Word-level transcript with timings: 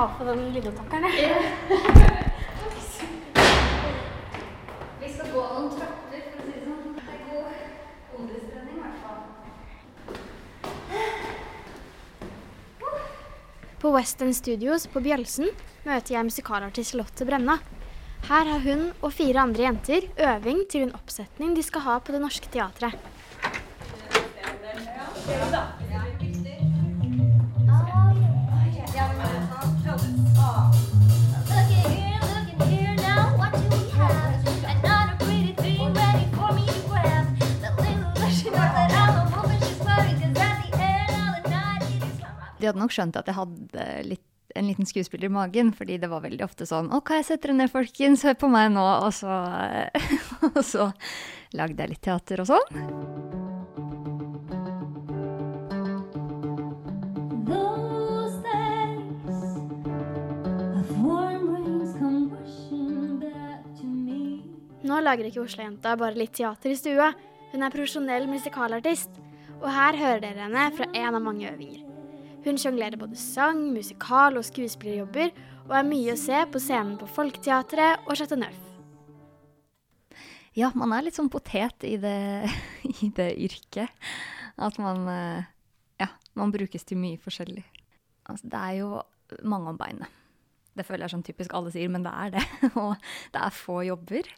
ta 0.00 0.08
på 0.18 0.24
den 0.24 0.52
lydopptakeren, 0.54 1.12
jeg. 1.12 1.30
Vi 5.00 5.08
skal 5.12 5.28
gå 5.34 5.42
noen 5.44 5.70
trapper, 5.74 6.20
for 6.30 6.38
å 6.40 6.42
si 6.46 6.52
det 6.54 6.60
sånn. 6.64 6.94
Det 6.96 7.04
er 7.04 7.20
god 7.26 7.46
omdressbrenning, 8.16 8.76
i 8.78 8.80
hvert 8.80 9.00
fall. 9.02 9.20
På 13.82 13.88
Western 13.92 14.34
Studios 14.36 14.82
på 14.88 14.98
Bjølsen 15.04 15.48
møter 15.84 16.14
jeg 16.16 16.28
musikalartist 16.30 16.96
Lotte 16.96 17.24
Brenna. 17.28 17.56
Her 18.30 18.44
har 18.54 18.60
hun 18.64 18.82
og 19.00 19.10
fire 19.16 19.38
andre 19.44 19.62
jenter 19.68 20.00
øving 20.30 20.58
til 20.72 20.82
en 20.88 20.96
oppsetning 20.96 21.48
de 21.56 21.62
skal 21.66 21.84
ha 21.88 21.94
på 22.00 22.12
Det 22.16 22.22
Norske 22.24 22.48
Teatret. 22.52 22.94
Det 24.60 24.68
Looking 26.20 26.59
De 42.60 42.68
hadde 42.68 42.80
nok 42.80 42.92
skjønt 42.92 43.16
at 43.16 43.30
jeg 43.30 43.38
hadde 43.38 43.86
litt, 44.04 44.26
en 44.58 44.66
liten 44.66 44.88
skuespiller 44.88 45.30
i 45.30 45.32
magen, 45.32 45.70
fordi 45.72 45.96
det 46.02 46.10
var 46.10 46.24
veldig 46.24 46.42
ofte 46.44 46.66
sånn 46.66 46.90
OK, 46.96 47.14
jeg 47.20 47.28
setter 47.28 47.52
dere 47.52 47.62
ned, 47.62 47.72
folkens, 47.72 48.24
hør 48.26 48.36
på 48.36 48.50
meg 48.52 48.72
nå. 48.74 48.84
Og 49.06 49.12
så, 49.16 49.30
og 50.50 50.60
så 50.66 50.90
lagde 51.56 51.80
jeg 51.80 51.94
litt 51.94 52.04
teater 52.04 52.44
og 52.44 52.50
sånn. 52.50 53.28
Nå 64.90 64.96
lager 65.04 65.28
ikke 65.28 65.44
Oslo-jenta 65.44 65.92
bare 66.00 66.18
litt 66.18 66.32
teater 66.34 66.72
i 66.72 66.78
stua. 66.78 67.12
Hun 67.52 67.62
er 67.62 67.70
profesjonell 67.70 68.26
musikalartist. 68.30 69.22
Og 69.60 69.68
her 69.70 69.96
hører 69.96 70.24
dere 70.24 70.48
henne 70.48 70.66
fra 70.74 70.90
en 70.90 71.14
av 71.14 71.22
mange 71.22 71.46
øvinger. 71.52 71.89
Hun 72.40 72.56
sjonglerer 72.56 72.96
både 72.96 73.18
sang, 73.20 73.66
musikal 73.74 74.38
og 74.40 74.46
skuespillerjobber, 74.48 75.32
og 75.68 75.74
er 75.76 75.84
mye 75.86 76.14
å 76.14 76.20
se 76.20 76.38
på 76.48 76.62
scenen 76.62 76.96
på 77.00 77.08
Folketeatret 77.12 78.06
og 78.06 78.16
Chateau 78.16 78.40
Neuf. 78.40 78.62
Ja, 80.56 80.70
man 80.74 80.94
er 80.96 81.04
litt 81.04 81.18
sånn 81.18 81.28
potet 81.30 81.84
i 81.86 81.94
det, 82.00 82.48
i 83.04 83.10
det 83.16 83.28
yrket. 83.36 83.92
At 84.60 84.80
man 84.80 85.04
eh, 85.12 85.50
Ja, 86.00 86.08
man 86.34 86.52
brukes 86.54 86.88
til 86.88 86.98
mye 87.00 87.20
forskjellig. 87.20 87.66
Altså, 88.24 88.48
det 88.48 88.64
er 88.64 88.74
jo 88.80 88.90
mange 89.44 89.74
om 89.74 89.78
beinet. 89.78 90.18
Det 90.72 90.86
føler 90.88 91.04
jeg 91.04 91.12
som 91.12 91.20
sånn 91.20 91.28
typisk 91.28 91.54
alle 91.54 91.72
sier, 91.74 91.92
men 91.92 92.06
det 92.06 92.16
er 92.24 92.36
det. 92.38 92.44
Og 92.80 92.94
det 93.34 93.44
er 93.44 93.56
få 93.60 93.82
jobber. 93.84 94.32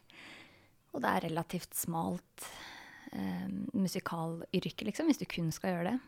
Og 0.91 1.01
det 1.01 1.09
er 1.09 1.29
relativt 1.29 1.71
smalt 1.77 2.49
eh, 3.15 3.47
musikalyrke, 3.71 4.91
liksom, 4.91 5.07
hvis 5.07 5.23
du 5.23 5.29
kun 5.29 5.53
skal 5.55 5.77
gjøre 5.77 5.93
det. 5.93 6.01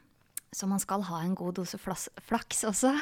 Så 0.55 0.69
man 0.71 0.79
skal 0.79 1.03
ha 1.09 1.19
en 1.19 1.35
god 1.35 1.57
dose 1.59 1.79
flaks 1.79 2.63
også. 2.67 2.93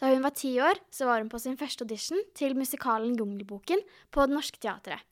Da 0.00 0.08
hun 0.12 0.24
var 0.24 0.32
ti 0.36 0.54
år, 0.60 0.80
så 0.92 1.08
var 1.08 1.20
hun 1.20 1.28
på 1.32 1.40
sin 1.40 1.56
første 1.60 1.84
audition 1.84 2.20
til 2.36 2.56
musikalen 2.56 3.16
Jungelboken 3.16 3.82
på 4.12 4.24
Det 4.24 4.36
Norske 4.36 4.60
Teatret. 4.60 5.04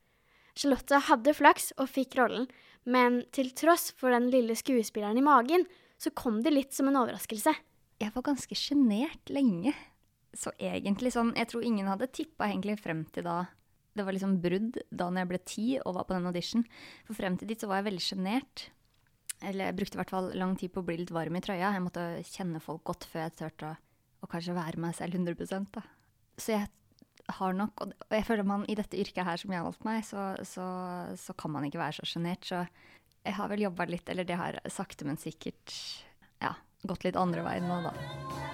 Charlotte 0.55 1.01
hadde 1.09 1.33
flaks 1.35 1.73
og 1.81 1.89
fikk 1.91 2.15
rollen, 2.17 2.45
men 2.85 3.23
til 3.35 3.49
tross 3.57 3.89
for 3.97 4.13
den 4.13 4.29
lille 4.33 4.55
skuespilleren 4.57 5.19
i 5.19 5.25
magen, 5.25 5.65
så 5.97 6.13
kom 6.15 6.41
det 6.45 6.53
litt 6.53 6.73
som 6.75 6.89
en 6.89 6.99
overraskelse. 7.01 7.53
Jeg 8.01 8.13
var 8.15 8.25
ganske 8.29 8.57
sjenert 8.57 9.33
lenge. 9.33 9.73
Så 10.35 10.51
egentlig 10.59 11.13
sånn 11.15 11.29
Jeg 11.37 11.47
tror 11.47 11.63
ingen 11.63 11.87
hadde 11.87 12.09
tippa 12.11 12.49
egentlig 12.49 12.75
frem 12.81 13.05
til 13.15 13.23
da 13.23 13.45
Det 13.95 14.03
var 14.03 14.11
liksom 14.11 14.33
brudd 14.43 14.81
da 14.91 15.07
jeg 15.15 15.29
ble 15.29 15.39
ti 15.47 15.67
og 15.79 15.95
var 15.95 16.03
på 16.03 16.17
den 16.17 16.27
audition. 16.27 16.65
For 17.07 17.15
frem 17.15 17.37
til 17.39 17.47
dit 17.47 17.61
så 17.61 17.69
var 17.71 17.79
jeg 17.79 17.87
veldig 17.87 18.03
sjenert. 18.03 18.65
Eller 19.43 19.69
jeg 19.69 19.77
brukte 19.79 19.97
i 19.97 20.01
hvert 20.01 20.13
fall 20.13 20.31
lang 20.39 20.55
tid 20.59 20.71
på 20.73 20.81
å 20.81 20.87
bli 20.87 20.99
litt 21.01 21.13
varm 21.13 21.35
i 21.35 21.41
trøya. 21.43 21.73
Jeg 21.75 21.83
måtte 21.83 22.05
kjenne 22.29 22.61
folk 22.63 22.85
godt 22.87 23.07
før 23.11 23.25
jeg 23.25 23.35
turte 23.41 23.73
å, 23.73 23.75
å 24.23 24.31
kanskje 24.31 24.55
være 24.57 24.81
meg 24.81 24.95
selv 24.97 25.17
100 25.19 25.67
da. 25.75 25.83
Så 26.39 26.55
jeg 26.55 26.71
har 27.39 27.55
nok 27.57 27.81
Og 27.81 28.13
jeg 28.13 28.25
føler 28.27 28.45
man 28.45 28.67
i 28.69 28.75
dette 28.77 28.99
yrket 29.01 29.25
her 29.25 29.39
som 29.41 29.49
jeg 29.49 29.57
har 29.57 29.65
valgt 29.65 29.85
meg, 29.87 30.03
så, 30.05 30.35
så, 30.45 30.65
så 31.17 31.33
kan 31.33 31.55
man 31.55 31.65
ikke 31.65 31.81
være 31.81 31.97
så 31.97 32.05
sjenert. 32.05 32.45
Så 32.45 32.61
jeg 33.25 33.37
har 33.39 33.49
vel 33.49 33.65
jobba 33.65 33.89
litt, 33.89 34.09
eller 34.13 34.27
det 34.27 34.37
har 34.37 34.59
sakte, 34.69 35.07
men 35.09 35.17
sikkert 35.17 35.73
ja, 36.43 36.53
gått 36.85 37.07
litt 37.07 37.17
andre 37.17 37.45
veien 37.47 37.65
nå, 37.65 37.81
da. 37.87 38.44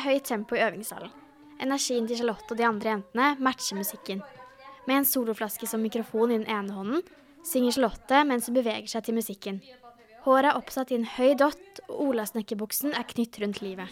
Er 0.00 0.06
høyt 0.08 0.28
tempo 0.28 0.56
i 0.56 0.62
øvingssalen. 0.64 1.12
Energien 1.60 2.06
til 2.08 2.16
Charlotte 2.16 2.54
og 2.54 2.58
de 2.58 2.64
andre 2.64 2.94
jentene 2.94 3.36
matcher 3.44 3.76
musikken. 3.76 4.22
Med 4.88 4.96
en 4.96 5.04
soloflaske 5.04 5.68
som 5.68 5.82
mikrofon 5.84 6.32
i 6.32 6.38
den 6.38 6.48
ene 6.48 6.72
hånden 6.72 7.02
synger 7.44 7.76
Charlotte 7.76 8.24
mens 8.24 8.48
hun 8.48 8.56
beveger 8.56 8.88
seg 8.88 9.04
til 9.04 9.18
musikken. 9.18 9.60
Håret 10.24 10.50
er 10.50 10.56
oppsatt 10.56 10.90
i 10.92 10.98
en 11.00 11.06
høy 11.16 11.34
dott, 11.40 11.80
og 11.88 12.10
olasnekkerbuksen 12.10 12.92
er 12.96 13.08
knytt 13.12 13.40
rundt 13.40 13.62
livet. 13.64 13.88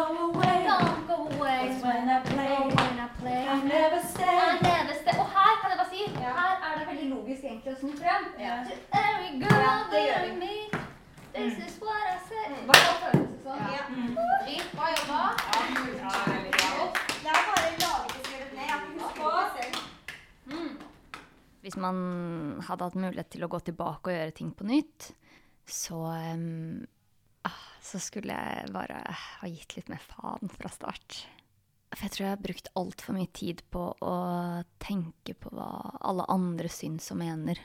Away. 0.00 0.66
Oh. 0.68 1.00
Og 5.20 5.26
her 5.34 5.52
kan 5.60 5.70
jeg 5.70 5.78
bare 5.78 5.90
si, 5.90 6.00
her 6.16 6.52
er 6.66 6.78
det 6.78 6.86
veldig 6.88 7.08
logisk 7.14 7.44
egentlig 7.44 7.72
å 7.72 7.78
snu 7.80 7.90
frem. 7.98 8.22
To 8.34 8.74
every 9.00 9.30
girl 9.42 9.80
that 9.92 10.24
I 10.24 10.32
meet, 10.38 10.72
this 11.34 11.58
is 11.66 11.74
what 11.82 12.00
I 12.08 12.16
say. 12.28 12.48
Hva 12.68 12.74
føles 12.80 13.00
det 13.04 13.42
sånn? 13.44 13.66
Bra 14.76 14.88
jobba. 14.96 15.20
Det 17.20 17.30
er 17.30 17.42
bare 17.48 17.68
laget 17.82 18.14
og 18.16 18.22
skrevet 18.24 18.52
ned. 18.56 18.64
Jeg 18.64 18.70
har 18.70 18.80
ikke 18.80 18.92
husket 19.04 19.24
det 19.36 19.50
selv. 19.56 19.76
Hvis 21.70 21.78
man 21.78 22.58
hadde 22.66 22.88
hatt 22.88 22.96
mulighet 22.98 23.28
til 23.30 23.44
å 23.46 23.48
gå 23.52 23.60
tilbake 23.62 24.10
og 24.10 24.16
gjøre 24.16 24.32
ting 24.34 24.48
på 24.58 24.64
nytt, 24.66 25.12
så 25.70 26.00
um, 26.34 26.80
Så 27.80 28.00
skulle 28.02 28.34
jeg 28.34 28.72
bare 28.74 28.98
ha 29.14 29.48
gitt 29.48 29.76
litt 29.76 29.88
mer 29.88 30.02
faen 30.02 30.50
fra 30.50 30.68
start. 30.68 31.20
For 31.94 32.02
jeg 32.04 32.12
tror 32.12 32.24
jeg 32.24 32.34
har 32.34 32.42
brukt 32.42 32.72
altfor 32.76 33.16
mye 33.16 33.30
tid 33.32 33.62
på 33.70 33.84
å 34.02 34.16
tenke 34.82 35.36
på 35.38 35.52
hva 35.54 35.70
alle 36.10 36.26
andre 36.34 36.68
syns 36.68 37.08
og 37.14 37.20
mener 37.22 37.62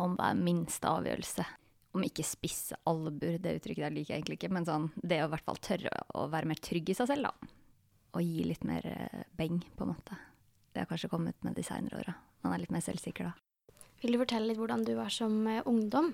om 0.00 0.16
hver 0.16 0.40
minste 0.40 0.88
avgjørelse. 0.88 1.46
Om 1.92 2.08
ikke 2.08 2.26
spisse 2.26 2.80
albuer, 2.88 3.36
det 3.36 3.58
uttrykket 3.60 3.84
der 3.84 3.94
liker 3.94 4.14
jeg 4.14 4.24
egentlig 4.24 4.40
ikke, 4.40 4.52
men 4.56 4.66
sånn, 4.66 4.90
det 4.96 5.20
å 5.22 5.28
i 5.28 5.32
hvert 5.36 5.46
fall 5.46 5.62
tørre 5.62 5.94
å 6.16 6.26
være 6.32 6.48
mer 6.50 6.64
trygg 6.64 6.90
i 6.90 6.98
seg 6.98 7.12
selv, 7.12 7.28
da. 7.28 7.54
Og 8.16 8.24
gi 8.24 8.48
litt 8.48 8.66
mer 8.66 8.88
eh, 8.88 9.24
beng, 9.36 9.60
på 9.76 9.86
en 9.86 9.92
måte. 9.92 10.18
Det 10.72 10.82
har 10.82 10.90
kanskje 10.90 11.12
kommet 11.12 11.38
med 11.44 11.54
de 11.60 11.68
seinere 11.68 12.00
åra. 12.00 12.18
Man 12.42 12.54
er 12.54 12.62
litt 12.62 12.74
mer 12.74 12.84
selvsikker 12.84 13.30
da. 13.30 13.34
Vil 14.02 14.16
du 14.16 14.20
fortelle 14.22 14.50
litt 14.50 14.58
hvordan 14.58 14.82
du 14.86 14.94
var 14.98 15.12
som 15.14 15.34
eh, 15.46 15.62
ungdom? 15.68 16.10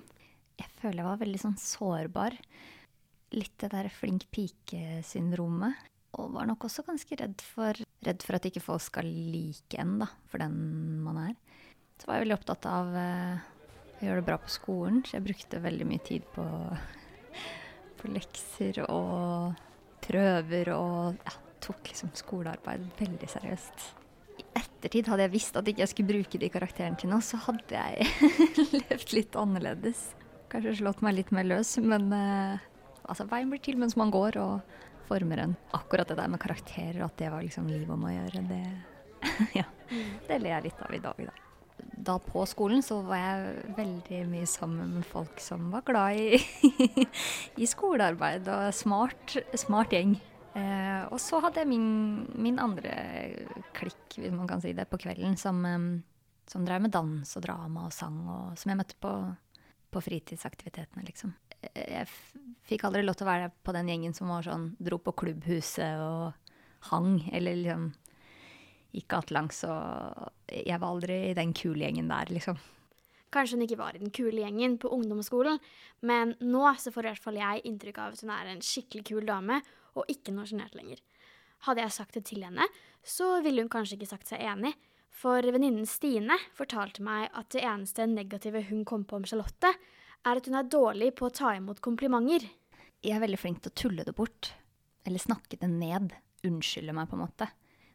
Jeg 0.59 0.69
føler 0.81 1.01
jeg 1.01 1.07
var 1.07 1.21
veldig 1.21 1.41
sånn 1.41 1.57
sårbar. 1.57 2.35
Litt 3.33 3.55
det 3.61 3.71
der 3.73 3.89
flink 3.93 4.27
pike-syndromet. 4.33 5.87
Og 6.19 6.33
var 6.33 6.47
nok 6.49 6.65
også 6.65 6.83
ganske 6.87 7.17
redd 7.19 7.41
for, 7.45 7.77
redd 8.05 8.25
for 8.25 8.37
at 8.37 8.47
ikke 8.49 8.63
folk 8.63 8.81
skal 8.81 9.05
like 9.09 9.77
en, 9.81 9.99
da, 10.01 10.09
for 10.29 10.41
den 10.41 10.55
man 11.05 11.21
er. 11.27 11.35
Så 11.99 12.09
var 12.09 12.17
jeg 12.17 12.25
veldig 12.25 12.37
opptatt 12.39 12.65
av 12.69 12.89
eh, 12.97 13.43
å 13.99 14.07
gjøre 14.07 14.21
det 14.21 14.27
bra 14.29 14.39
på 14.41 14.53
skolen, 14.53 15.03
så 15.05 15.17
jeg 15.17 15.27
brukte 15.27 15.61
veldig 15.61 15.87
mye 15.89 16.03
tid 16.07 16.25
på, 16.33 16.45
på 18.01 18.13
lekser 18.15 18.81
og 18.87 19.57
prøver 20.05 20.73
og 20.73 21.21
ja, 21.21 21.37
tok 21.61 21.91
liksom 21.91 22.13
skolearbeid 22.17 22.85
veldig 23.01 23.29
seriøst. 23.29 23.89
Ettertid 24.59 25.07
hadde 25.11 25.25
jeg 25.27 25.33
visst 25.33 25.57
at 25.59 25.67
ikke 25.69 25.83
jeg 25.83 25.91
skulle 25.93 26.13
bruke 26.13 26.41
de 26.41 26.51
karakterene 26.51 26.99
til 26.99 27.11
noe, 27.11 27.23
så 27.23 27.39
hadde 27.47 27.79
jeg 27.79 28.09
levd 28.89 29.15
litt 29.15 29.37
annerledes. 29.39 30.09
Kanskje 30.49 30.79
slått 30.81 31.03
meg 31.05 31.17
litt 31.19 31.33
mer 31.35 31.47
løs, 31.47 31.75
men 31.83 32.09
eh, 32.15 32.69
altså, 33.05 33.27
veien 33.29 33.51
blir 33.51 33.61
til 33.63 33.77
mens 33.81 33.97
man 33.99 34.13
går, 34.13 34.39
og 34.41 34.79
former 35.09 35.43
en. 35.45 35.57
Akkurat 35.77 36.09
det 36.09 36.17
der 36.19 36.31
med 36.31 36.41
karakterer, 36.41 37.03
at 37.05 37.17
det 37.17 37.29
var 37.33 37.45
liksom 37.45 37.69
livet 37.69 37.91
om 37.93 38.05
å 38.05 38.13
gjøre, 38.13 38.45
det, 38.49 38.63
ja, 39.59 39.65
det 40.27 40.41
ler 40.41 40.57
jeg 40.57 40.69
litt 40.69 40.83
av 40.85 40.95
i 40.95 41.03
dag, 41.03 41.29
da. 41.29 41.37
Da 41.99 42.15
på 42.23 42.43
skolen 42.47 42.81
så 42.83 42.99
var 43.03 43.19
jeg 43.19 43.75
veldig 43.77 44.19
mye 44.31 44.47
sammen 44.47 44.97
med 44.97 45.07
folk 45.07 45.39
som 45.43 45.69
var 45.73 45.83
glad 45.87 46.19
i, 46.19 46.39
i 47.63 47.67
skolearbeid, 47.67 48.47
og 48.51 48.73
smart, 48.75 49.37
smart 49.59 49.95
gjeng. 49.95 50.17
Eh, 50.57 51.03
og 51.13 51.19
så 51.21 51.39
hadde 51.43 51.61
jeg 51.61 51.69
min, 51.69 51.89
min 52.41 52.57
andre 52.61 52.93
klikk, 53.77 54.17
hvis 54.17 54.33
man 54.33 54.49
kan 54.49 54.61
si 54.63 54.73
det, 54.73 54.87
på 54.89 54.99
kvelden, 55.01 55.37
som, 55.37 55.61
som 56.49 56.65
drev 56.65 56.81
med 56.85 56.93
dans 56.95 57.35
og 57.37 57.45
drama 57.45 57.85
og 57.87 57.93
sang, 57.95 58.19
og 58.25 58.57
som 58.59 58.73
jeg 58.73 58.79
møtte 58.81 58.97
på, 59.01 59.13
på 59.93 60.03
fritidsaktivitetene, 60.07 61.05
liksom. 61.07 61.35
Eh, 61.73 61.99
Jeg 61.99 62.09
fikk 62.69 62.85
aldri 62.87 63.05
lov 63.05 63.17
til 63.19 63.27
å 63.27 63.31
være 63.31 63.51
på 63.65 63.73
den 63.75 63.89
gjengen 63.91 64.13
som 64.17 64.31
var 64.33 64.45
sånn, 64.45 64.71
dro 64.79 64.99
på 65.01 65.15
klubbhuset 65.23 66.01
og 66.01 66.33
hang, 66.89 67.17
eller 67.33 67.57
liksom 67.59 67.89
gikk 68.95 69.05
gatelangs, 69.11 69.63
og 69.69 70.29
jeg 70.49 70.79
var 70.81 70.89
aldri 70.89 71.17
i 71.29 71.37
den 71.37 71.51
kule 71.53 71.83
gjengen 71.85 72.09
der, 72.09 72.31
liksom. 72.33 72.57
Kanskje 73.29 73.59
hun 73.59 73.65
ikke 73.67 73.77
var 73.77 73.93
i 73.93 73.99
den 74.01 74.09
kule 74.09 74.41
gjengen 74.41 74.79
på 74.81 74.89
ungdomsskolen, 74.95 75.59
men 76.01 76.31
nå 76.41 76.63
så 76.81 76.89
får 76.89 77.05
i 77.05 77.11
hvert 77.11 77.21
fall 77.21 77.37
jeg 77.37 77.61
inntrykk 77.69 77.99
av 78.01 78.15
at 78.15 78.23
hun 78.25 78.31
er 78.33 78.49
en 78.49 78.63
skikkelig 78.65 79.03
kul 79.11 79.27
dame, 79.29 79.59
og 79.95 80.09
ikke 80.11 80.33
noe 80.35 80.47
sjenert 80.49 80.75
lenger. 80.77 81.01
Hadde 81.67 81.83
jeg 81.83 81.95
sagt 81.95 82.15
det 82.15 82.25
til 82.29 82.45
henne, 82.45 82.65
så 83.03 83.39
ville 83.43 83.63
hun 83.63 83.71
kanskje 83.71 83.97
ikke 83.97 84.11
sagt 84.11 84.31
seg 84.31 84.43
enig, 84.43 84.73
for 85.09 85.43
venninnen 85.43 85.87
Stine 85.89 86.37
fortalte 86.55 87.03
meg 87.03 87.27
at 87.35 87.49
det 87.55 87.65
eneste 87.65 88.05
negative 88.07 88.61
hun 88.69 88.85
kom 88.87 89.03
på 89.07 89.19
om 89.19 89.25
Charlotte, 89.27 89.73
er 90.27 90.39
at 90.39 90.47
hun 90.47 90.57
er 90.59 90.69
dårlig 90.71 91.13
på 91.17 91.27
å 91.27 91.33
ta 91.33 91.55
imot 91.57 91.81
komplimenter. 91.83 92.45
Jeg 93.03 93.15
er 93.15 93.23
veldig 93.23 93.39
flink 93.39 93.61
til 93.63 93.71
å 93.71 93.79
tulle 93.83 94.05
det 94.07 94.15
bort, 94.15 94.53
eller 95.07 95.23
snakke 95.23 95.59
det 95.59 95.71
ned, 95.71 96.13
unnskylde 96.47 96.95
meg 96.95 97.09
på 97.09 97.17
en 97.17 97.23
måte. 97.25 97.47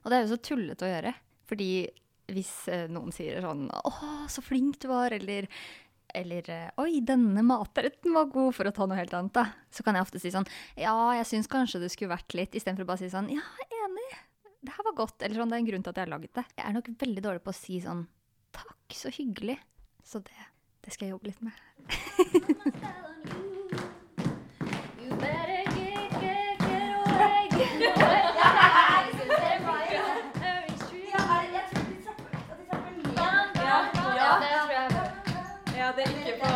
Og 0.02 0.10
det 0.10 0.16
er 0.16 0.24
jo 0.24 0.32
så 0.34 0.40
tullete 0.50 0.86
å 0.86 0.90
gjøre, 0.90 1.14
fordi 1.48 1.70
hvis 2.32 2.52
eh, 2.72 2.86
noen 2.88 3.12
sier 3.12 3.44
sånn 3.44 3.66
'Å, 3.68 3.92
så 4.32 4.44
flink 4.44 4.78
du 4.80 4.88
var', 4.88 5.12
eller 5.12 5.48
eller 6.14 6.50
eh, 6.50 6.70
'Oi, 6.80 7.00
denne 7.04 7.42
matretten 7.46 8.14
var 8.14 8.30
god', 8.32 8.54
for 8.56 8.70
å 8.70 8.74
ta 8.74 8.86
noe 8.86 8.98
helt 8.98 9.14
annet, 9.16 9.34
da. 9.34 9.46
Så 9.74 9.84
kan 9.86 9.94
jeg 9.98 10.06
ofte 10.06 10.20
si 10.22 10.30
sånn 10.34 10.46
'Ja, 10.76 10.94
jeg 11.18 11.26
syns 11.30 11.50
kanskje 11.50 11.80
det 11.82 11.90
skulle 11.92 12.14
vært 12.14 12.34
litt', 12.38 12.54
istedenfor 12.54 12.86
å 12.86 12.90
bare 12.92 13.02
si 13.02 13.10
sånn 13.12 13.30
'Ja, 13.32 13.44
enig. 13.82 14.10
Det 14.64 14.72
her 14.72 14.84
var 14.84 14.98
godt', 15.04 15.22
eller 15.22 15.36
sånn. 15.36 15.50
Det 15.50 15.58
er 15.58 15.64
en 15.64 15.70
grunn 15.72 15.84
til 15.84 15.90
at 15.92 15.96
jeg 15.96 16.06
har 16.06 16.14
laget 16.18 16.34
det. 16.34 16.46
Jeg 16.56 16.66
er 16.66 16.72
nok 16.78 16.88
veldig 17.04 17.22
dårlig 17.22 17.44
på 17.44 17.52
å 17.52 17.60
si 17.60 17.80
sånn 17.80 18.06
'Takk, 18.54 18.94
så 18.94 19.10
hyggelig'. 19.10 19.58
Så 20.04 20.22
det, 20.22 20.40
det 20.84 20.92
skal 20.92 21.08
jeg 21.08 21.14
jobbe 21.16 21.28
litt 21.32 21.42
med. 21.42 21.54
Ja, 35.84 35.92
det 35.92 36.02
er 36.02 36.12
ikke 36.16 36.38
på 36.40 36.48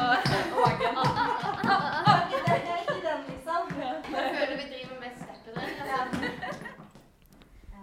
Ågen. 0.65 0.95
Det 0.97 2.49
er 2.49 2.79
ikke 2.81 2.95
den, 3.03 3.25
liksom. 3.29 3.67
føler 4.07 4.55
vi 4.57 4.65
driver 4.71 4.97
med 5.03 5.19
steppene. 5.19 6.31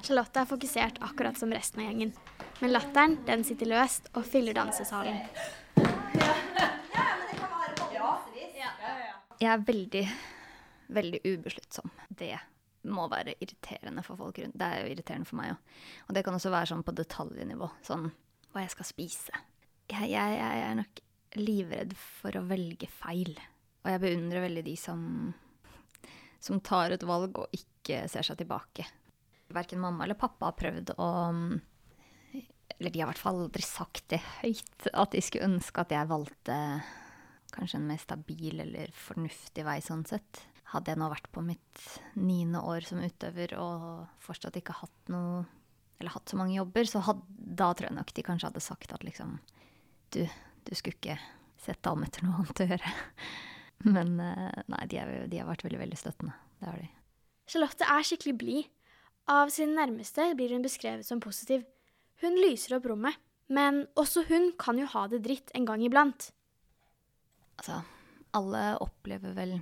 Charlotte 0.08 0.42
er 0.42 0.50
fokusert 0.50 0.98
akkurat 1.06 1.38
som 1.38 1.54
resten 1.54 1.84
av 1.84 1.92
gjengen, 1.92 2.16
men 2.64 2.74
latteren 2.74 3.20
den 3.30 3.46
sitter 3.46 3.70
løst 3.76 4.10
og 4.16 4.26
fyller 4.26 4.58
dansesalen. 4.58 5.22
Ja, 5.78 6.34
men 6.42 7.30
det 7.30 7.38
kan 7.38 7.54
være 7.54 7.78
både 7.78 8.02
massevis. 8.08 8.60
Jeg 9.38 9.54
er 9.54 9.70
veldig, 9.70 10.06
veldig 10.98 11.24
ubesluttsom. 11.30 11.94
Det 12.10 12.34
må 12.90 13.06
være 13.14 13.38
irriterende 13.38 14.02
for 14.02 14.18
folk 14.18 14.42
rundt. 14.42 14.58
Det 14.58 14.66
er 14.66 14.82
jo 14.82 14.94
irriterende 14.98 15.30
for 15.30 15.44
meg 15.44 15.54
òg. 15.54 15.82
Og 16.10 16.18
det 16.18 16.26
kan 16.26 16.42
også 16.42 16.58
være 16.58 16.74
sånn 16.74 16.88
på 16.90 17.00
detaljnivå. 17.06 17.70
Sånn 17.86 18.10
hva 18.50 18.66
jeg 18.66 18.80
skal 18.80 18.96
spise. 18.96 19.46
Jeg, 19.94 20.10
jeg, 20.10 20.40
jeg 20.42 20.66
er 20.66 20.80
nok 20.82 21.06
livredd 21.40 21.96
for 21.98 22.36
å 22.38 22.46
velge 22.48 22.90
feil. 22.92 23.34
Og 23.84 23.92
jeg 23.92 24.02
beundrer 24.02 24.46
veldig 24.48 24.66
de 24.66 24.76
som, 24.80 25.02
som 26.42 26.62
tar 26.66 26.96
et 26.96 27.06
valg 27.06 27.38
og 27.42 27.56
ikke 27.56 28.06
ser 28.12 28.26
seg 28.26 28.40
tilbake. 28.42 28.88
Verken 29.54 29.82
mamma 29.82 30.06
eller 30.06 30.18
pappa 30.18 30.50
har 30.50 30.58
prøvd 30.58 30.96
å 30.98 31.10
Eller 32.76 32.92
de 32.92 33.00
har 33.00 33.06
i 33.06 33.12
hvert 33.12 33.22
fall 33.22 33.44
aldri 33.44 33.64
sagt 33.64 34.08
det 34.12 34.20
høyt, 34.42 34.88
at 34.92 35.14
de 35.14 35.22
skulle 35.24 35.48
ønske 35.48 35.84
at 35.84 35.94
jeg 35.94 36.10
valgte 36.10 36.56
kanskje 37.56 37.78
en 37.80 37.88
mer 37.88 38.02
stabil 38.02 38.60
eller 38.60 38.92
fornuftig 38.92 39.64
vei 39.64 39.78
sånn 39.86 40.04
sett. 40.10 40.42
Hadde 40.74 40.92
jeg 40.92 41.00
nå 41.00 41.08
vært 41.12 41.30
på 41.32 41.44
mitt 41.46 41.84
niende 42.18 42.60
år 42.66 42.84
som 42.84 43.00
utøver 43.06 43.54
og 43.62 44.10
fortsatt 44.26 44.58
ikke 44.60 44.76
hatt 44.82 45.14
noe 45.14 45.46
eller 46.00 46.12
hatt 46.12 46.30
så 46.30 46.36
mange 46.36 46.58
jobber, 46.58 46.88
så 46.90 47.00
had, 47.06 47.22
da 47.30 47.70
tror 47.72 47.90
jeg 47.90 47.96
nok 47.96 48.12
de 48.16 48.24
kanskje 48.26 48.50
hadde 48.50 48.64
sagt 48.64 48.92
at 48.92 49.06
liksom 49.08 49.38
Du, 50.12 50.22
du 50.66 50.74
skulle 50.78 50.98
ikke 50.98 51.18
sette 51.62 51.92
an 51.92 52.06
etter 52.06 52.26
noe 52.26 52.42
annet 52.42 52.62
å 52.62 52.68
gjøre. 52.70 52.94
Men 53.96 54.16
eh, 54.24 54.64
nei, 54.72 54.84
de, 54.92 55.00
er, 55.02 55.14
de 55.32 55.42
har 55.42 55.50
vært 55.50 55.66
veldig, 55.66 55.82
veldig 55.84 56.00
støttende. 56.00 56.36
Det 56.60 56.70
har 56.70 56.82
de. 56.82 56.90
Charlotte 57.52 57.90
er 57.96 58.08
skikkelig 58.08 58.36
blid. 58.42 58.72
Av 59.32 59.50
sine 59.54 59.74
nærmeste 59.78 60.28
blir 60.38 60.54
hun 60.54 60.66
beskrevet 60.66 61.06
som 61.08 61.22
positiv. 61.22 61.66
Hun 62.22 62.38
lyser 62.38 62.78
opp 62.78 62.86
rommet, 62.90 63.18
men 63.52 63.84
også 63.98 64.26
hun 64.30 64.52
kan 64.62 64.78
jo 64.80 64.88
ha 64.94 65.06
det 65.12 65.24
dritt 65.26 65.54
en 65.58 65.66
gang 65.68 65.82
iblant. 65.86 66.30
Altså, 67.58 67.82
alle 68.38 68.64
opplever 68.84 69.34
vel 69.36 69.58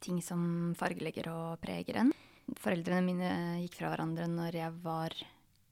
ting 0.00 0.20
som 0.24 0.72
fargelegger 0.78 1.28
og 1.32 1.60
preger 1.62 2.00
en. 2.00 2.14
Foreldrene 2.60 3.04
mine 3.04 3.32
gikk 3.62 3.78
fra 3.80 3.92
hverandre 3.92 4.26
når 4.30 4.58
jeg 4.58 4.78
var 4.84 5.14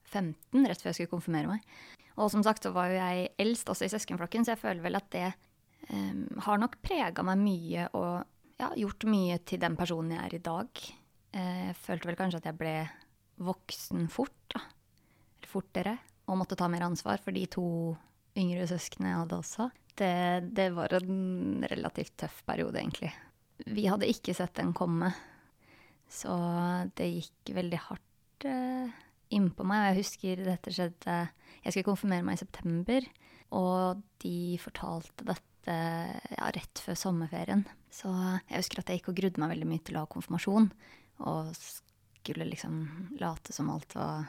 15, 0.08 0.66
rett 0.68 0.82
før 0.82 0.90
jeg 0.90 1.00
skulle 1.00 1.14
konfirmere 1.16 1.56
meg. 1.56 1.64
Og 2.18 2.30
som 2.32 2.42
sagt 2.42 2.66
så 2.66 2.72
var 2.74 2.90
jo 2.90 2.98
jeg 2.98 3.28
eldst 3.38 3.70
også 3.70 3.86
i 3.86 3.92
søskenflokken, 3.92 4.44
så 4.44 4.54
jeg 4.54 4.62
føler 4.62 4.82
vel 4.84 4.98
at 4.98 5.08
det 5.14 5.28
um, 5.92 6.24
har 6.44 6.58
nok 6.60 6.78
prega 6.84 7.22
meg 7.26 7.38
mye 7.40 7.86
og 7.94 8.24
ja, 8.58 8.72
gjort 8.74 9.06
mye 9.06 9.38
til 9.46 9.60
den 9.62 9.76
personen 9.78 10.16
jeg 10.16 10.24
er 10.24 10.34
i 10.34 10.42
dag. 10.42 10.82
Eh, 11.38 11.60
Jeg 11.68 11.76
følte 11.78 12.10
vel 12.10 12.18
kanskje 12.18 12.40
at 12.42 12.48
jeg 12.50 12.58
ble 12.58 12.74
voksen 13.46 14.08
fort, 14.10 14.34
da. 14.50 14.64
Eller 15.38 15.52
fortere. 15.52 15.94
Og 16.28 16.40
måtte 16.40 16.58
ta 16.58 16.66
mer 16.68 16.82
ansvar 16.88 17.22
for 17.22 17.32
de 17.36 17.44
to 17.46 17.64
yngre 18.38 18.66
søsknene 18.68 19.12
jeg 19.12 19.20
hadde 19.22 19.38
også. 19.38 19.68
Det, 19.98 20.10
det 20.54 20.68
var 20.74 20.92
en 20.98 21.64
relativt 21.70 22.16
tøff 22.20 22.42
periode, 22.46 22.78
egentlig. 22.82 23.12
Vi 23.66 23.86
hadde 23.90 24.10
ikke 24.10 24.34
sett 24.36 24.54
den 24.58 24.74
komme, 24.76 25.10
så 26.10 26.34
det 26.98 27.08
gikk 27.16 27.54
veldig 27.56 27.80
hardt 27.88 28.46
eh, 28.46 28.92
innpå 29.34 29.66
meg. 29.66 29.82
Og 29.82 29.88
jeg 29.90 30.00
husker 30.02 30.44
dette 30.46 30.74
skjedde 30.74 31.16
Jeg 31.64 31.74
skulle 31.74 31.90
konfirmere 31.90 32.26
meg 32.26 32.38
i 32.38 32.42
september, 32.42 33.08
og 33.58 34.02
de 34.22 34.38
fortalte 34.62 35.26
dette 35.28 35.74
ja, 35.74 36.48
rett 36.54 36.80
før 36.84 36.96
sommerferien. 36.96 37.64
Så 37.92 38.12
jeg 38.12 38.62
husker 38.62 38.80
at 38.82 38.92
jeg 38.92 39.00
gikk 39.00 39.12
og 39.12 39.20
grudde 39.20 39.42
meg 39.42 39.52
veldig 39.54 39.68
mye 39.68 39.84
til 39.84 39.98
å 39.98 40.04
ha 40.04 40.10
konfirmasjon, 40.10 40.70
og 41.28 41.52
skulle 41.58 42.48
liksom 42.48 42.80
late 43.20 43.54
som 43.56 43.70
alt 43.72 43.96
var, 43.96 44.28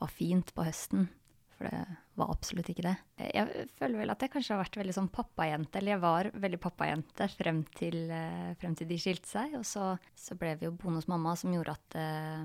var 0.00 0.12
fint 0.12 0.52
på 0.54 0.66
høsten. 0.66 1.08
For 1.56 1.68
det 1.72 1.84
var 2.20 2.32
absolutt 2.34 2.68
ikke 2.68 2.84
det. 2.84 2.94
Jeg 3.32 3.66
føler 3.78 4.02
vel 4.02 4.12
at 4.12 4.22
jeg 4.22 4.32
kanskje 4.34 4.52
har 4.52 4.60
vært 4.60 4.76
veldig 4.76 4.94
sånn 4.96 5.12
pappajente, 5.12 5.80
eller 5.80 5.94
jeg 5.94 6.02
var 6.02 6.28
veldig 6.44 6.60
pappajente 6.60 7.28
frem 7.32 7.62
eh, 7.86 8.50
frem 8.60 8.74
til 8.76 8.90
de 8.90 8.98
skilte 9.00 9.30
seg. 9.30 9.56
Og 9.56 9.64
så, 9.68 9.94
så 10.12 10.36
ble 10.36 10.52
vi 10.60 10.68
jo 10.68 10.74
boende 10.76 11.00
hos 11.00 11.08
mamma, 11.08 11.32
som 11.40 11.54
gjorde 11.56 11.76
at, 11.78 11.96
eh, 12.00 12.42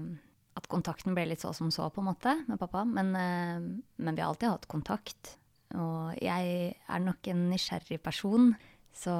at 0.62 0.70
kontakten 0.72 1.18
ble 1.18 1.26
litt 1.32 1.42
så 1.42 1.52
som 1.58 1.72
så, 1.74 1.90
på 1.90 2.04
en 2.04 2.12
måte, 2.12 2.36
med 2.48 2.62
pappa. 2.62 2.86
Men, 2.86 3.14
eh, 3.18 3.62
men 3.98 4.16
vi 4.16 4.22
har 4.22 4.30
alltid 4.30 4.54
hatt 4.54 4.70
kontakt. 4.72 5.36
Og 5.76 6.14
jeg 6.22 6.76
er 6.76 7.04
nok 7.04 7.28
en 7.32 7.46
nysgjerrig 7.50 8.02
person, 8.04 8.52
så 8.92 9.14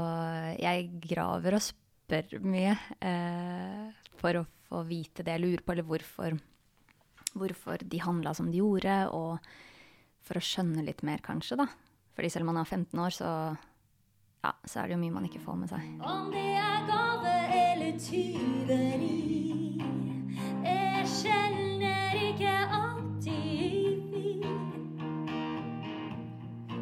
jeg 0.60 0.90
graver 1.06 1.56
og 1.56 1.64
spør 1.64 2.42
mye 2.44 2.76
eh, 3.00 3.88
for 4.20 4.42
å 4.42 4.48
få 4.68 4.84
vite 4.88 5.24
det 5.24 5.38
jeg 5.38 5.44
lurer 5.46 5.64
på, 5.64 5.74
eller 5.74 5.88
hvorfor, 5.88 6.36
hvorfor 7.34 7.86
de 7.88 8.04
handla 8.04 8.36
som 8.36 8.52
de 8.52 8.60
gjorde, 8.60 8.98
og 9.16 9.40
for 10.28 10.38
å 10.38 10.44
skjønne 10.44 10.84
litt 10.86 11.04
mer, 11.08 11.24
kanskje, 11.24 11.58
da. 11.64 11.68
Fordi 12.16 12.30
selv 12.30 12.46
om 12.46 12.54
man 12.54 12.62
er 12.62 12.70
15 12.70 13.00
år, 13.00 13.16
så, 13.16 13.32
ja, 14.44 14.54
så 14.68 14.82
er 14.82 14.90
det 14.92 14.98
jo 14.98 15.02
mye 15.06 15.16
man 15.16 15.28
ikke 15.28 15.44
får 15.44 15.60
med 15.64 15.72
seg. 15.72 15.88
Om 16.04 16.32
det 16.36 16.48
er 16.60 16.86
gave 16.92 17.36
eller 17.62 18.00
tyveri, 18.00 19.51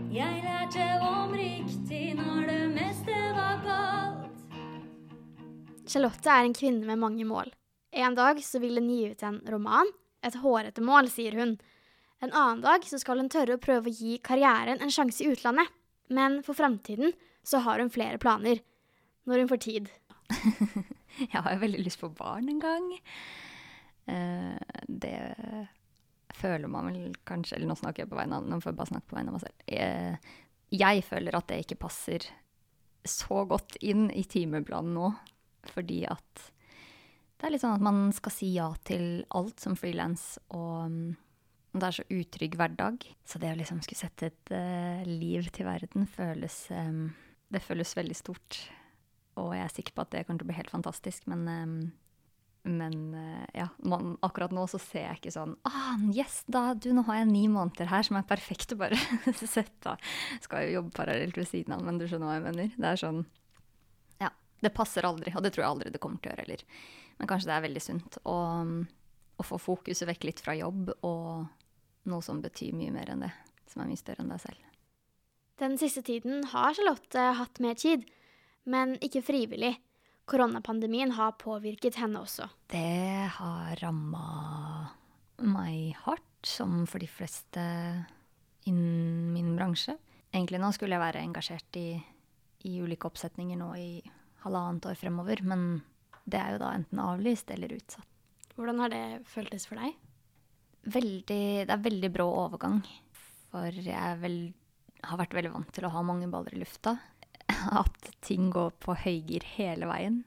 Jeg 0.10 0.40
lærte 0.42 0.86
om 1.06 1.36
riktig 1.38 2.16
når 2.18 2.48
det 2.48 2.62
meste 2.74 3.14
var 3.36 3.60
galt. 3.62 4.56
Charlotte 5.86 6.34
er 6.34 6.48
en 6.48 6.56
kvinne 6.58 6.88
med 6.88 6.98
mange 6.98 7.28
mål. 7.30 7.52
En 7.94 8.18
dag 8.18 8.42
så 8.42 8.58
vil 8.58 8.82
hun 8.82 8.90
gi 8.90 9.12
ut 9.12 9.22
en 9.28 9.38
roman. 9.54 9.92
Et 10.26 10.34
hårete 10.42 10.82
mål, 10.82 11.12
sier 11.14 11.38
hun. 11.38 11.54
En 12.26 12.34
annen 12.34 12.66
dag 12.66 12.90
så 12.90 12.98
skal 12.98 13.22
hun 13.22 13.30
tørre 13.30 13.60
å 13.60 13.62
prøve 13.62 13.92
å 13.92 13.94
gi 13.94 14.18
karrieren 14.26 14.82
en 14.82 14.90
sjanse 14.90 15.22
i 15.22 15.30
utlandet. 15.30 15.70
Men 16.10 16.42
for 16.42 16.58
framtiden 16.58 17.14
så 17.46 17.62
har 17.68 17.78
hun 17.78 17.94
flere 17.94 18.18
planer. 18.18 18.64
Når 19.30 19.44
hun 19.44 19.54
får 19.54 19.62
tid. 19.68 19.94
Jeg 21.36 21.38
har 21.38 21.54
jo 21.54 21.66
veldig 21.68 21.86
lyst 21.86 22.02
på 22.02 22.10
barn 22.18 22.50
en 22.50 22.66
gang. 22.66 22.94
Eh, 24.10 24.58
det 24.90 25.20
føler 26.40 26.72
man 26.72 26.90
vel 26.90 27.16
kanskje 27.28 27.58
Eller 27.58 27.70
nå 27.72 27.78
snakker 27.80 28.06
jeg 28.06 28.12
på 28.12 28.20
vegne 28.20 28.40
av 28.40 28.48
Nå 28.48 28.60
får 28.62 28.72
jeg 28.72 28.80
bare 28.80 28.92
snakke 28.94 29.12
på 29.12 29.18
vegne 29.18 29.32
av 29.32 29.38
meg 29.38 29.46
selv. 29.46 29.66
Jeg, 29.70 30.20
jeg 30.80 31.04
føler 31.08 31.38
at 31.40 31.50
det 31.52 31.60
ikke 31.64 31.82
passer 31.86 32.30
så 33.08 33.44
godt 33.50 33.78
inn 33.86 34.10
i 34.12 34.26
timeplanen 34.28 34.96
nå, 34.98 35.10
fordi 35.72 36.04
at 36.10 36.50
Det 37.40 37.48
er 37.48 37.54
litt 37.54 37.64
sånn 37.64 37.78
at 37.78 37.86
man 37.86 38.10
skal 38.16 38.34
si 38.36 38.52
ja 38.58 38.68
til 38.84 39.24
alt 39.38 39.64
som 39.64 39.78
frilans, 39.80 40.34
og 40.52 40.92
mm, 40.92 41.14
det 41.72 41.86
er 41.88 41.96
så 41.96 42.04
utrygg 42.12 42.58
hverdag. 42.60 43.06
Så 43.24 43.40
det 43.40 43.54
å 43.54 43.60
liksom 43.62 43.80
skulle 43.86 44.02
sette 44.02 44.28
et 44.28 44.52
uh, 44.52 45.08
liv 45.08 45.48
til 45.56 45.70
verden 45.70 46.10
føles 46.10 46.66
um, 46.76 47.06
Det 47.48 47.64
føles 47.64 47.96
veldig 47.96 48.18
stort. 48.18 48.60
Og 49.40 49.54
jeg 49.56 49.64
er 49.64 49.72
sikker 49.72 49.96
på 49.96 50.04
at 50.04 50.12
det 50.12 50.26
kommer 50.28 50.42
til 50.42 50.50
å 50.50 50.52
bli 50.52 50.60
helt 50.60 50.74
fantastisk, 50.74 51.30
men 51.32 51.48
em, 51.48 51.78
men 52.68 53.14
eh, 53.16 53.46
ja, 53.54 53.68
man, 53.78 54.18
akkurat 54.26 54.52
nå 54.52 54.66
så 54.68 54.80
ser 54.82 55.06
jeg 55.06 55.20
ikke 55.22 55.32
sånn 55.32 55.54
ah, 55.68 55.96
Yes, 56.12 56.42
da, 56.52 56.74
du, 56.76 56.90
nå 56.96 57.06
har 57.08 57.22
jeg 57.22 57.30
ni 57.32 57.46
måneder 57.52 57.88
her 57.88 58.04
som 58.04 58.20
er 58.20 58.28
perfekt 58.28 58.76
å 58.76 58.80
bare 58.82 59.00
sette 59.40 59.94
av. 59.94 60.10
Skal 60.44 60.68
jo 60.68 60.80
jobbe 60.80 60.96
parallelt 60.98 61.40
ved 61.40 61.48
siden 61.48 61.78
av, 61.78 61.86
men 61.86 62.02
du 62.02 62.06
skjønner 62.08 62.28
hva 62.28 62.38
jeg 62.38 62.46
mener. 62.50 62.74
Det 62.76 62.92
er 62.92 63.04
sånn 63.04 63.24
Ja, 64.20 64.34
det 64.66 64.74
passer 64.76 65.08
aldri, 65.08 65.32
og 65.36 65.46
det 65.46 65.54
tror 65.56 65.66
jeg 65.66 65.72
aldri 65.72 65.94
det 65.96 66.04
kommer 66.04 66.20
til 66.20 66.32
å 66.32 66.36
gjøre 66.36 66.46
heller. 66.46 66.66
Men 67.20 67.32
kanskje 67.32 67.52
det 67.52 67.56
er 67.56 67.68
veldig 67.68 67.84
sunt 67.84 68.20
å, 68.28 68.38
å 69.40 69.48
få 69.48 69.60
fokuset 69.60 70.08
vekk 70.12 70.28
litt 70.30 70.44
fra 70.44 70.56
jobb 70.60 70.92
og 71.00 71.48
noe 72.10 72.26
som 72.26 72.44
betyr 72.44 72.76
mye 72.76 72.96
mer 72.96 73.12
enn 73.14 73.28
det. 73.28 73.34
Som 73.72 73.84
er 73.84 73.92
mye 73.92 74.02
større 74.02 74.26
enn 74.26 74.34
deg 74.34 74.44
selv. 74.44 74.66
Den 75.60 75.76
siste 75.80 76.02
tiden 76.08 76.46
har 76.54 76.76
Charlotte 76.76 77.32
hatt 77.40 77.60
mer 77.64 77.76
tid, 77.80 78.06
men 78.64 78.96
ikke 79.04 79.24
frivillig. 79.28 79.76
Koronapandemien 80.30 81.12
har 81.18 81.32
påvirket 81.42 81.98
henne 81.98 82.22
også. 82.22 82.46
Det 82.70 83.30
har 83.34 83.80
ramma 83.82 84.26
meg 85.42 85.96
hardt, 86.04 86.26
som 86.46 86.84
for 86.88 87.02
de 87.02 87.10
fleste 87.10 87.64
innen 88.70 89.32
min 89.34 89.56
bransje. 89.58 89.96
Egentlig 90.30 90.62
nå 90.62 90.70
skulle 90.76 90.96
jeg 90.96 91.04
være 91.04 91.24
engasjert 91.26 91.80
i, 91.82 91.98
i 92.70 92.76
ulike 92.84 93.10
oppsetninger 93.10 93.58
nå 93.58 93.72
i 93.80 93.90
halvannet 94.44 94.86
år 94.92 95.00
fremover, 95.00 95.42
men 95.42 95.82
det 96.30 96.40
er 96.40 96.54
jo 96.54 96.62
da 96.62 96.76
enten 96.78 97.02
avlyst 97.02 97.50
eller 97.56 97.74
utsatt. 97.80 98.08
Hvordan 98.54 98.84
har 98.84 98.94
det 98.94 99.04
føltes 99.32 99.66
for 99.66 99.82
deg? 99.82 99.96
Veldig, 100.94 101.44
det 101.66 101.74
er 101.74 101.86
veldig 101.90 102.10
brå 102.14 102.28
overgang, 102.46 102.84
for 103.50 103.74
jeg 103.74 104.20
vel, 104.22 104.38
har 105.04 105.20
vært 105.20 105.34
veldig 105.36 105.56
vant 105.58 105.74
til 105.74 105.88
å 105.88 105.94
ha 105.96 106.06
mange 106.06 106.30
baller 106.32 106.54
i 106.54 106.62
lufta. 106.62 107.00
At 107.82 108.12
ting 108.26 108.50
går 108.54 108.74
på 108.84 108.96
høygir 109.06 109.46
hele 109.56 109.90
veien. 109.90 110.24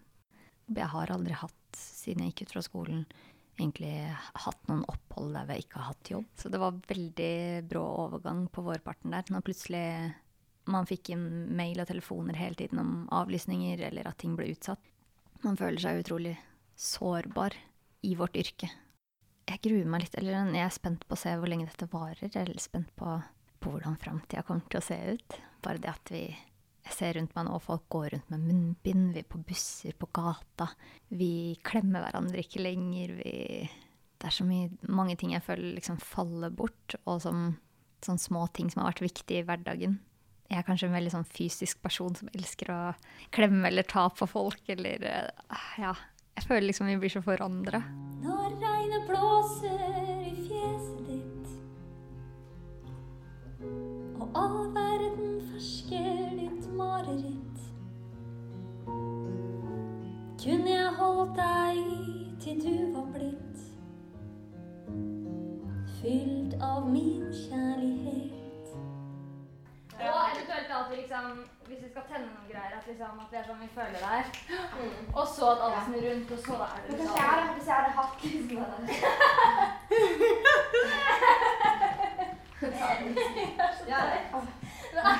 Jeg 0.72 0.88
har 0.92 1.12
aldri 1.12 1.36
hatt, 1.36 1.76
siden 1.76 2.24
jeg 2.24 2.32
gikk 2.32 2.46
ut 2.46 2.54
fra 2.56 2.64
skolen, 2.64 3.04
egentlig 3.58 3.94
hatt 4.44 4.68
noen 4.70 4.84
opphold 4.90 5.34
der 5.36 5.52
jeg 5.52 5.66
ikke 5.66 5.80
har 5.80 5.92
hatt 5.92 6.12
jobb. 6.14 6.28
Så 6.38 6.50
det 6.52 6.60
var 6.62 6.80
veldig 6.88 7.32
brå 7.68 7.82
overgang 8.06 8.46
på 8.52 8.64
vårparten 8.66 9.14
der. 9.14 9.26
Når 9.32 9.44
plutselig 9.46 9.86
man 10.70 10.86
fikk 10.86 11.12
inn 11.14 11.26
mail 11.56 11.82
og 11.82 11.88
telefoner 11.90 12.38
hele 12.38 12.58
tiden 12.58 12.80
om 12.82 12.92
avlysninger 13.14 13.82
eller 13.88 14.08
at 14.08 14.20
ting 14.22 14.36
ble 14.38 14.52
utsatt. 14.52 14.82
Man 15.42 15.58
føler 15.58 15.82
seg 15.82 16.04
utrolig 16.04 16.36
sårbar 16.78 17.56
i 18.06 18.14
vårt 18.18 18.38
yrke. 18.38 18.70
Jeg 19.50 19.62
gruer 19.64 19.88
meg 19.90 20.04
litt, 20.04 20.14
eller 20.18 20.52
jeg 20.54 20.62
er 20.62 20.74
spent 20.74 21.02
på 21.08 21.16
å 21.16 21.18
se 21.18 21.34
hvor 21.34 21.50
lenge 21.50 21.66
dette 21.66 21.90
varer. 21.90 22.28
Jeg 22.30 22.46
er 22.46 22.62
spent 22.62 22.92
på, 22.98 23.16
på 23.58 23.72
hvordan 23.72 23.98
framtida 24.00 24.44
kommer 24.46 24.68
til 24.70 24.78
å 24.78 24.86
se 24.86 24.98
ut. 25.16 25.38
Bare 25.62 25.82
det 25.82 25.90
at 25.90 26.14
vi 26.14 26.22
Jeg 26.82 26.96
ser 26.96 27.14
rundt 27.16 27.34
meg 27.36 27.46
nå, 27.46 27.58
folk 27.62 27.84
går 27.92 28.08
rundt 28.16 28.30
med 28.32 28.46
munnbind, 28.48 29.12
vi 29.14 29.22
er 29.22 29.28
på 29.30 29.40
busser, 29.46 29.94
på 29.98 30.08
gata. 30.14 30.66
Vi 31.14 31.56
klemmer 31.64 32.02
hverandre 32.02 32.42
ikke 32.42 32.62
lenger, 32.64 33.16
vi 33.20 33.34
Det 34.22 34.28
er 34.28 34.34
så 34.34 34.44
mye, 34.46 34.70
mange 34.86 35.16
ting 35.18 35.32
jeg 35.34 35.42
føler 35.42 35.74
liksom 35.76 35.96
faller 35.98 36.50
bort, 36.54 36.94
og 37.06 37.22
som 37.24 37.56
sånne 38.02 38.22
små 38.22 38.46
ting 38.54 38.70
som 38.70 38.82
har 38.82 38.92
vært 38.92 39.04
viktige 39.06 39.42
i 39.42 39.46
hverdagen. 39.46 39.98
Jeg 40.50 40.60
er 40.60 40.66
kanskje 40.66 40.88
en 40.90 40.96
veldig 40.96 41.12
sånn 41.14 41.26
fysisk 41.26 41.80
person 41.82 42.14
som 42.18 42.30
elsker 42.34 42.70
å 42.74 42.80
klemme 43.34 43.70
eller 43.70 43.86
ta 43.88 44.08
på 44.10 44.28
folk, 44.30 44.62
eller 44.74 45.06
eh, 45.08 45.68
Ja. 45.80 45.94
Jeg 46.32 46.46
føler 46.48 46.64
liksom 46.70 46.86
vi 46.88 46.96
blir 46.96 47.12
så 47.12 47.20
forandra. 47.20 47.82
Når 48.24 48.54
regnet 48.56 49.02
blåser 49.04 50.01
deg 61.36 61.76
til 62.42 62.54
du 62.64 62.74
var 62.96 63.06
blitt 63.14 63.58
Fylt 66.00 66.52
av 66.62 66.80
min 66.90 67.24
kjærlighet 67.44 68.66
Og 69.98 70.20
eventuelt 70.32 70.70
at 70.78 70.86
vi 70.90 70.96
liksom, 70.96 71.24
hvis 71.66 71.82
vi 71.84 71.88
skal 71.90 72.02
tenne 72.10 72.26
noen 72.26 72.48
greier, 72.50 72.72
at, 72.78 72.84
liksom, 72.90 73.12
at 73.22 73.28
det 73.30 73.38
er 73.38 73.46
sånn 73.48 73.62
vi 73.62 73.74
føler 73.76 73.98
det 74.02 74.10
er. 74.18 74.26
Og 75.14 75.26
så 75.34 75.44
at 75.52 75.60
alle 75.66 75.80
snur 75.86 76.02
rundt, 76.08 76.28
og 76.34 76.40
så 76.46 76.54
er 76.66 76.76
det 76.82 76.88
liksom 76.98 77.16
Hvis 77.54 77.66
jeg 77.68 77.76
hadde 77.78 77.92
hatt 78.00 78.14
ah. 85.04 85.18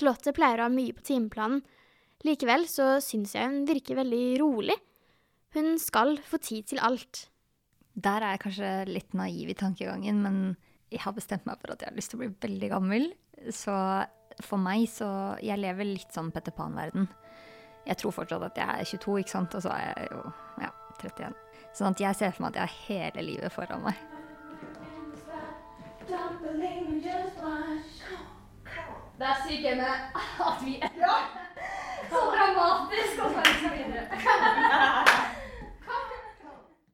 Charlotte 0.00 0.32
pleier 0.36 0.62
å 0.62 0.68
ha 0.68 0.72
mye 0.72 0.94
på 0.96 1.04
timeplanen. 1.04 1.60
Likevel 2.24 2.66
så 2.68 2.94
syns 3.04 3.34
jeg 3.36 3.48
hun 3.48 3.66
virker 3.68 3.98
veldig 4.00 4.24
rolig. 4.40 4.76
Hun 5.56 5.76
skal 5.80 6.18
få 6.24 6.40
tid 6.40 6.68
til 6.72 6.80
alt. 6.84 7.26
Der 8.00 8.22
er 8.22 8.34
jeg 8.34 8.42
kanskje 8.44 8.72
litt 8.88 9.16
naiv 9.18 9.50
i 9.50 9.56
tankegangen, 9.58 10.20
men 10.24 10.36
jeg 10.92 11.02
har 11.04 11.16
bestemt 11.16 11.46
meg 11.48 11.60
for 11.62 11.74
at 11.74 11.82
jeg 11.82 11.90
har 11.90 11.96
lyst 11.96 12.12
til 12.12 12.20
å 12.20 12.22
bli 12.22 12.30
veldig 12.44 12.70
gammel. 12.72 13.08
Så 13.52 13.74
for 14.44 14.60
meg 14.60 14.86
så 14.88 15.36
Jeg 15.42 15.60
lever 15.60 15.84
litt 15.84 16.12
sånn 16.14 16.30
Petter 16.32 16.54
Pan-verden. 16.54 17.08
Jeg 17.86 17.96
tror 18.00 18.14
fortsatt 18.14 18.44
at 18.46 18.60
jeg 18.60 18.68
er 18.68 18.88
22, 18.88 19.18
ikke 19.20 19.32
sant, 19.32 19.56
og 19.56 19.64
så 19.64 19.72
er 19.74 19.92
jeg 19.96 20.10
jo 20.12 20.22
ja, 20.60 20.70
31. 21.00 21.36
Sånn 21.76 21.94
at 21.94 22.04
jeg 22.04 22.18
ser 22.20 22.34
for 22.36 22.44
meg 22.44 22.52
at 22.54 22.60
jeg 22.60 22.68
har 22.68 22.80
hele 22.88 23.28
livet 23.32 23.54
foran 23.54 23.84
meg. 23.88 24.09
Det 29.20 29.32
sier 29.44 29.60
gøy 29.60 29.74
med 29.76 29.86
at 30.48 30.62
vi 30.64 30.82
Så 32.10 32.20
dramatisk, 32.34 33.18
og 33.24 33.30
så 33.30 33.38
er 33.38 33.52
vi 33.60 33.82
videre. 33.82 35.09